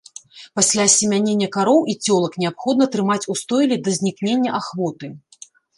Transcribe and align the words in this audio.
Пасля 0.59 0.85
асемянення 0.89 1.49
кароў 1.57 1.79
і 1.95 1.97
цёлак 2.05 2.33
неабходна 2.45 2.85
трымаць 2.97 3.21
ў 3.31 3.45
стойле 3.47 3.75
да 3.87 3.99
знікнення 4.01 4.59
ахвоты. 4.65 5.07